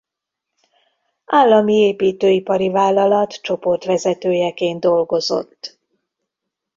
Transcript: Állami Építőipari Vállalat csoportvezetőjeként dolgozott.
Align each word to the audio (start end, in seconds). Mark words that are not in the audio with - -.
Állami 1.25 1.73
Építőipari 1.73 2.69
Vállalat 2.69 3.41
csoportvezetőjeként 3.41 4.79
dolgozott. 4.79 5.79